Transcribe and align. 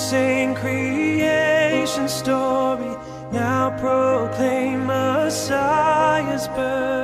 same 0.00 0.54
creation 0.54 2.08
story 2.08 2.96
now 3.32 3.68
proclaim 3.78 4.86
Messiah's 4.86 6.48
birth. 6.48 6.99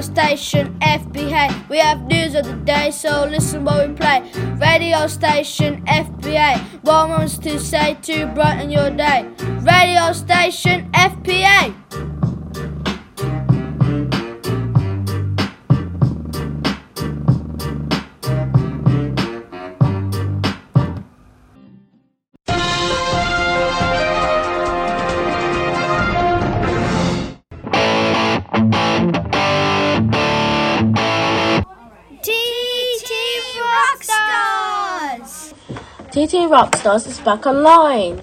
Radio 0.00 0.14
station 0.14 0.78
FPA, 0.78 1.68
we 1.68 1.76
have 1.76 2.06
news 2.06 2.34
of 2.34 2.46
the 2.46 2.54
day, 2.64 2.90
so 2.90 3.26
listen 3.30 3.66
while 3.66 3.86
we 3.86 3.92
play. 3.94 4.22
Radio 4.56 5.06
station 5.06 5.84
FPA, 5.84 6.58
what 6.80 7.10
wants 7.10 7.36
to 7.36 7.60
say 7.60 7.98
to 8.00 8.26
brighten 8.28 8.70
your 8.70 8.88
day? 8.88 9.28
Radio 9.60 10.14
station 10.14 10.90
FPA. 10.92 12.09
TT 36.20 36.50
Rockstars 36.52 37.06
is 37.06 37.18
back 37.18 37.46
online. 37.46 38.20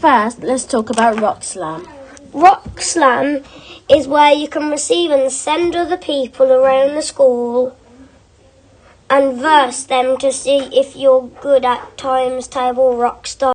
First, 0.00 0.42
let's 0.42 0.64
talk 0.64 0.90
about 0.90 1.20
Rock 1.20 1.44
Slam. 1.44 1.86
Rock 2.32 2.80
Slam 2.80 3.44
is 3.88 4.08
where 4.08 4.32
you 4.32 4.48
can 4.48 4.68
receive 4.68 5.12
and 5.12 5.30
send 5.30 5.76
other 5.76 5.96
people 5.96 6.50
around 6.50 6.96
the 6.96 7.02
school 7.02 7.78
and 9.08 9.38
verse 9.38 9.84
them 9.84 10.18
to 10.18 10.32
see 10.32 10.58
if 10.76 10.96
you're 10.96 11.28
good 11.40 11.64
at 11.64 11.96
times 11.96 12.48
table 12.48 12.96
rock 12.96 13.28
star. 13.28 13.54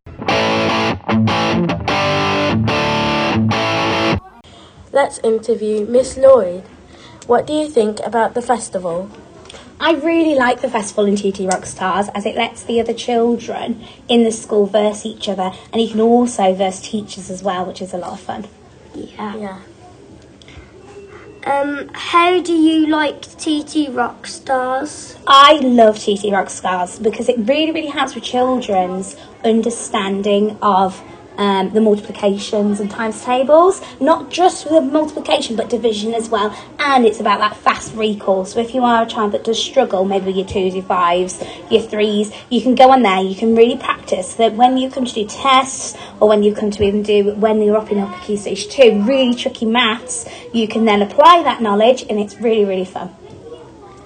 Let's 4.93 5.19
interview 5.19 5.85
Miss 5.85 6.15
Lloyd. 6.15 6.63
What 7.27 7.45
do 7.45 7.51
you 7.51 7.69
think 7.69 7.99
about 8.05 8.35
the 8.35 8.41
festival? 8.41 9.11
I 9.85 9.91
really 9.91 10.33
like 10.33 10.61
the 10.61 10.67
festival 10.67 11.05
in 11.05 11.15
TT 11.15 11.45
Rockstars 11.45 12.09
as 12.15 12.25
it 12.25 12.35
lets 12.35 12.63
the 12.63 12.79
other 12.79 12.91
children 12.91 13.85
in 14.09 14.23
the 14.23 14.31
school 14.31 14.65
verse 14.65 15.05
each 15.05 15.29
other 15.29 15.51
and 15.71 15.79
you 15.79 15.87
can 15.87 15.99
also 16.01 16.55
verse 16.55 16.81
teachers 16.81 17.29
as 17.29 17.43
well, 17.43 17.67
which 17.67 17.83
is 17.83 17.93
a 17.93 17.97
lot 17.99 18.13
of 18.13 18.19
fun. 18.19 18.47
Yeah. 18.95 19.35
Yeah. 19.35 19.61
Um, 21.45 21.91
how 21.93 22.41
do 22.41 22.51
you 22.51 22.87
like 22.87 23.21
TT 23.37 23.89
Rock 23.91 24.25
Stars? 24.25 25.17
I 25.27 25.59
love 25.59 25.99
TT 25.99 26.33
Rockstars 26.33 27.03
because 27.03 27.29
it 27.29 27.37
really, 27.37 27.71
really 27.71 27.89
helps 27.89 28.15
with 28.15 28.23
children's 28.23 29.15
understanding 29.43 30.57
of 30.63 30.99
um, 31.37 31.71
the 31.71 31.81
multiplications 31.81 32.79
and 32.79 32.89
times 32.89 33.23
tables, 33.23 33.81
not 33.99 34.29
just 34.29 34.65
with 34.65 34.73
the 34.73 34.81
multiplication 34.81 35.55
but 35.55 35.69
division 35.69 36.13
as 36.13 36.29
well. 36.29 36.55
And 36.79 37.05
it's 37.05 37.19
about 37.19 37.39
that 37.39 37.55
fast 37.57 37.95
recall. 37.95 38.45
So 38.45 38.59
if 38.59 38.73
you 38.73 38.83
are 38.83 39.03
a 39.03 39.05
child 39.05 39.31
that 39.33 39.43
does 39.43 39.61
struggle, 39.61 40.05
maybe 40.05 40.27
with 40.27 40.35
your 40.35 40.47
twos, 40.47 40.75
your 40.75 40.83
fives, 40.83 41.43
your 41.69 41.81
threes, 41.81 42.31
you 42.49 42.61
can 42.61 42.75
go 42.75 42.91
on 42.91 43.01
there. 43.01 43.21
You 43.21 43.35
can 43.35 43.55
really 43.55 43.77
practice 43.77 44.31
so 44.31 44.37
that 44.37 44.55
when 44.55 44.77
you 44.77 44.89
come 44.89 45.05
to 45.05 45.13
do 45.13 45.25
tests 45.25 45.97
or 46.19 46.27
when 46.29 46.43
you 46.43 46.53
come 46.53 46.71
to 46.71 46.83
even 46.83 47.03
do 47.03 47.33
when 47.35 47.61
you're 47.61 47.77
up 47.77 47.91
in 47.91 47.99
upper 47.99 48.25
key 48.25 48.37
stage 48.37 48.67
two, 48.69 49.03
really 49.03 49.33
tricky 49.35 49.65
maths, 49.65 50.27
you 50.53 50.67
can 50.67 50.85
then 50.85 51.01
apply 51.01 51.43
that 51.43 51.61
knowledge, 51.61 52.05
and 52.09 52.19
it's 52.19 52.35
really, 52.39 52.65
really 52.65 52.85
fun. 52.85 53.13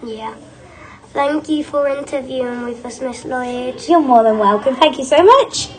Yeah. 0.03 0.35
Thank 1.13 1.49
you 1.49 1.63
for 1.63 1.87
interviewing 1.87 2.65
with 2.65 2.85
us, 2.85 3.01
Miss 3.01 3.25
Lloyd. 3.25 3.81
You're 3.87 3.99
more 3.99 4.23
than 4.23 4.37
welcome. 4.37 4.75
Thank 4.75 4.97
you 4.97 5.05
so 5.05 5.23
much. 5.23 5.69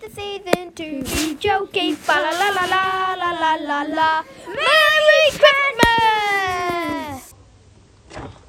The 0.00 0.08
season 0.10 0.72
to 0.72 1.02
be 1.04 1.34
joking. 1.34 1.94
Fa 1.94 2.12
la 2.12 2.30
la 2.30 2.48
la 2.56 2.64
la 2.72 3.14
la 3.20 3.30
la 3.36 3.54
la 3.56 3.82
la. 3.82 4.24
Merry 4.46 5.24
Christmas! 5.40 7.34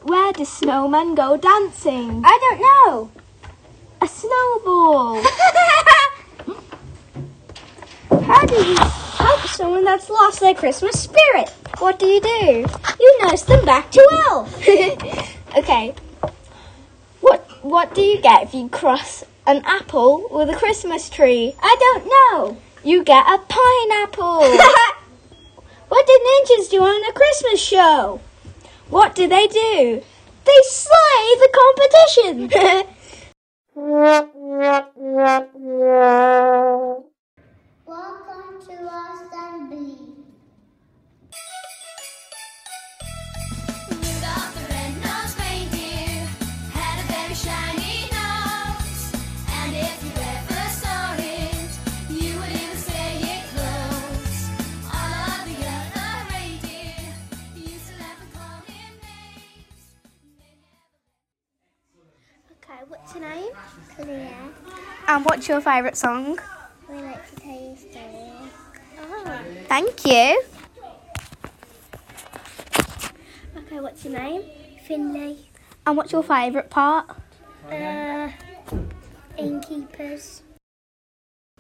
Where 0.04 0.32
do 0.32 0.46
snowmen 0.46 1.16
go 1.16 1.36
dancing? 1.36 2.24
I 2.24 2.40
don't 2.44 2.62
know. 2.68 3.12
A 4.02 4.08
snowball. 4.08 5.22
How 8.24 8.46
do 8.46 8.56
you 8.56 8.78
help 8.78 9.42
someone 9.48 9.84
that's 9.84 10.10
lost 10.10 10.40
their 10.40 10.54
Christmas 10.54 11.02
spirit? 11.02 11.50
What 11.80 12.00
do 12.00 12.06
you 12.06 12.22
do? 12.22 12.66
You 13.00 13.20
nurse 13.24 13.42
them 13.44 13.66
back 13.66 13.92
to 13.92 14.08
health. 14.24 14.56
okay. 15.58 15.94
What 17.20 17.46
what 17.62 17.94
do 17.94 18.02
you 18.02 18.22
get 18.22 18.44
if 18.44 18.54
you 18.54 18.70
cross 18.70 19.26
an 19.46 19.62
apple 19.66 20.28
with 20.32 20.50
a 20.50 20.56
Christmas 20.56 21.10
tree? 21.10 21.56
I 21.62 21.76
don't 21.80 22.06
know. 22.06 22.58
You 22.84 23.04
get 23.04 23.26
a 23.28 23.38
pineapple. 23.38 24.58
What 25.92 26.08
do 26.08 26.18
ninjas 26.26 26.70
do 26.70 26.82
on 26.82 27.10
a 27.10 27.12
Christmas 27.12 27.60
show? 27.62 28.22
what 28.90 29.14
do 29.14 29.28
they 29.28 29.46
do? 29.48 30.02
They 30.46 30.62
slay 30.64 31.36
the 31.36 31.50
competition. 31.60 32.50
Okay, 62.72 62.84
what's 62.88 63.16
your 63.16 63.30
name? 63.30 63.52
Clea. 63.96 64.30
And 65.08 65.26
what's 65.26 65.48
your 65.48 65.60
favourite 65.60 65.98
song? 65.98 66.40
We 66.90 67.02
like 67.02 67.30
to 67.30 67.36
tell 67.36 67.52
you 67.52 67.76
stories. 67.76 69.68
Thank 69.68 70.06
you. 70.06 70.44
Okay, 73.58 73.80
what's 73.80 74.06
your 74.06 74.14
name? 74.14 74.44
Finley. 74.88 75.50
And 75.86 75.98
what's 75.98 76.14
your 76.14 76.24
favourite 76.24 76.70
part? 76.70 77.10
Uh, 77.70 78.30
innkeepers. 79.38 80.44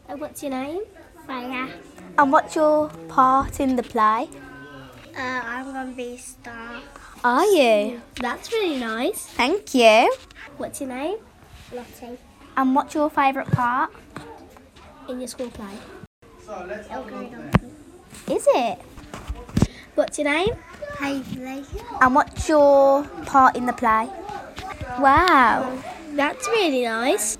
And 0.07 0.21
what's 0.21 0.41
your 0.41 0.51
name? 0.51 0.83
Freya. 1.25 1.69
And 2.17 2.31
what's 2.31 2.55
your 2.55 2.89
part 3.09 3.59
in 3.59 3.75
the 3.75 3.83
play? 3.83 4.29
Uh, 5.15 5.19
I'm 5.19 5.65
gonna 5.73 5.91
be 5.91 6.17
star. 6.17 6.81
Are 7.23 7.45
you? 7.45 8.01
That's 8.19 8.51
really 8.51 8.79
nice. 8.79 9.25
Thank 9.25 9.73
you. 9.75 10.13
What's 10.57 10.79
your 10.79 10.89
name? 10.89 11.17
Lottie. 11.73 12.17
And 12.55 12.75
what's 12.75 12.95
your 12.95 13.09
favourite 13.09 13.51
part? 13.51 13.91
In 15.09 15.19
your 15.19 15.27
school 15.27 15.49
play. 15.49 15.77
Is 18.29 18.47
it? 18.49 18.79
What's 19.95 20.17
your 20.17 20.31
name? 20.31 20.55
Hazeley. 20.99 21.63
And 22.01 22.15
what's 22.15 22.47
your 22.47 23.03
part 23.25 23.55
in 23.55 23.65
the 23.65 23.73
play? 23.73 24.09
Wow. 24.99 25.77
That's 26.13 26.47
really 26.47 26.83
nice. 26.83 27.37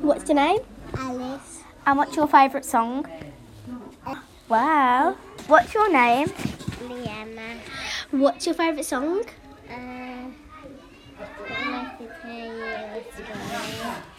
What's 0.00 0.28
your 0.28 0.36
name? 0.36 0.60
Alice. 0.94 1.60
And 1.86 1.98
what's 1.98 2.16
your 2.16 2.26
favourite 2.26 2.64
song? 2.64 3.06
Wow. 4.48 5.16
What's 5.48 5.74
your 5.74 5.92
name? 5.92 6.28
Leanna. 6.88 7.58
What's 8.10 8.46
your 8.46 8.54
favourite 8.54 8.84
song? 8.84 9.24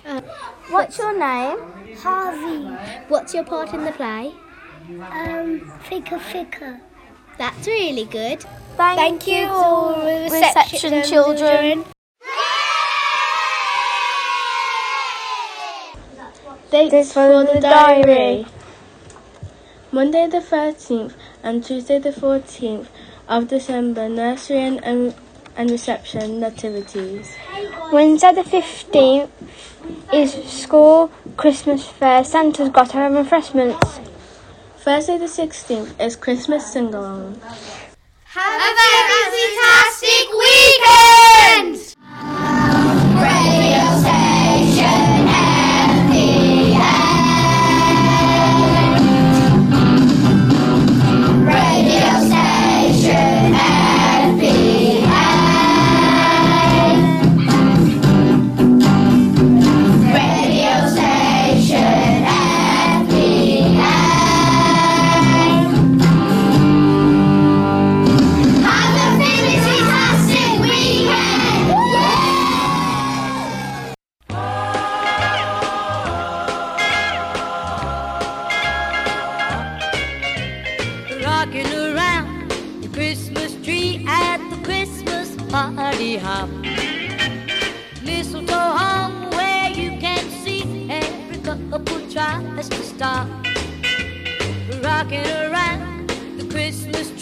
Uh, 0.05 0.21
What's 0.69 0.97
your 0.97 1.17
name? 1.17 1.57
Harvey. 1.97 2.65
What's 3.07 3.33
your 3.33 3.43
part 3.43 3.73
in 3.73 3.85
the 3.85 3.91
play? 3.91 4.33
Um, 5.11 5.71
figure 5.89 6.19
figure. 6.19 6.81
That's 7.37 7.67
really 7.67 8.05
good. 8.05 8.41
Thank, 8.75 8.99
Thank 8.99 9.27
you 9.27 9.45
to 9.45 9.51
all 9.51 10.05
reception 10.05 10.91
reception 10.91 11.03
children. 11.03 11.85
Dates 16.69 17.13
for 17.13 17.43
the 17.45 17.59
diary. 17.61 18.45
Monday 19.93 20.25
the 20.25 20.39
13th 20.39 21.13
and 21.43 21.63
Tuesday 21.63 21.99
the 21.99 22.09
14th 22.09 22.87
of 23.27 23.47
December, 23.47 24.09
nursery 24.09 24.57
and, 24.57 24.83
and, 24.83 25.13
and 25.55 25.69
reception 25.69 26.39
nativities. 26.39 27.35
Wednesday 27.91 28.33
the 28.33 28.41
15th 28.41 29.29
is 30.11 30.33
school 30.51 31.11
Christmas 31.37 31.87
fair. 31.87 32.23
Santa's 32.23 32.69
got 32.69 32.93
her 32.93 33.07
refreshments. 33.11 33.99
Thursday 34.77 35.19
the 35.19 35.25
16th 35.25 36.01
is 36.01 36.15
Christmas 36.15 36.73
sing-along. 36.73 37.39
Have 38.23 38.61
a 38.61 38.73
fantastic 39.29 40.27
weekend! 40.41 41.92
Party 85.53 86.17
hop. 86.17 86.49
Mistletoe 88.03 88.73
hung 88.79 89.29
where 89.37 89.69
you 89.69 89.91
can 89.99 90.27
see 90.43 90.89
every 90.89 91.37
couple 91.69 91.99
tries 92.09 92.69
to 92.69 92.81
stop. 92.81 93.27
Rocking 94.81 95.27
around 95.45 96.09
the 96.39 96.47
Christmas 96.49 97.12